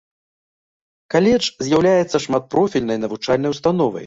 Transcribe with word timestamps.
Каледж 1.15 1.45
з'яўляецца 1.67 2.23
шматпрофільнай 2.27 2.97
навучальнай 3.05 3.49
установай. 3.59 3.99